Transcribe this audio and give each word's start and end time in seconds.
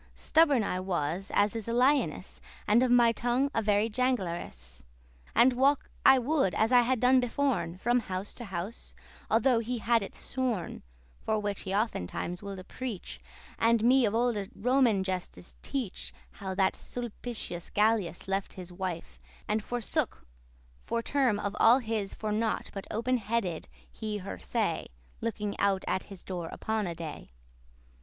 Stubborn 0.15 0.63
I 0.63 0.79
was, 0.79 1.29
as 1.31 1.55
is 1.55 1.67
a 1.67 1.73
lioness, 1.73 2.41
And 2.67 2.81
of 2.81 2.89
my 2.89 3.11
tongue 3.11 3.51
a 3.53 3.61
very 3.61 3.87
jangleress,* 3.87 4.83
*prater 5.25 5.31
And 5.35 5.53
walk 5.53 5.91
I 6.03 6.17
would, 6.17 6.55
as 6.55 6.71
I 6.71 6.81
had 6.81 6.99
done 6.99 7.19
beforn, 7.19 7.77
From 7.77 7.99
house 7.99 8.33
to 8.33 8.45
house, 8.45 8.95
although 9.29 9.59
he 9.59 9.77
had 9.77 10.01
it 10.01 10.15
sworn:* 10.15 10.71
*had 10.71 10.71
sworn 10.71 10.73
to 10.73 10.81
For 11.25 11.37
which 11.39 11.59
he 11.61 11.73
oftentimes 11.75 12.41
woulde 12.41 12.67
preach 12.67 13.21
prevent 13.59 13.75
it 13.75 13.83
And 13.83 13.87
me 13.87 14.05
of 14.07 14.15
olde 14.15 14.49
Roman 14.55 15.03
gestes* 15.03 15.53
teach 15.61 16.05
*stories 16.07 16.23
How 16.39 16.55
that 16.55 16.73
Sulpitius 16.75 17.69
Gallus 17.69 18.27
left 18.27 18.53
his 18.53 18.71
wife 18.71 19.19
And 19.47 19.61
her 19.61 19.67
forsook 19.67 20.25
for 20.83 21.03
term 21.03 21.37
of 21.39 21.55
all 21.59 21.77
his 21.77 22.15
For 22.15 22.31
nought 22.31 22.71
but 22.73 22.87
open 22.89 23.17
headed* 23.17 23.67
he 23.91 24.17
her 24.17 24.39
say 24.39 24.59
*bare 24.59 24.67
headed 24.81 24.89
saw 24.89 25.25
Looking 25.27 25.59
out 25.59 25.85
at 25.87 26.05
his 26.05 26.23
door 26.23 26.49
upon 26.51 26.87
a 26.87 26.95
day. 26.95 27.29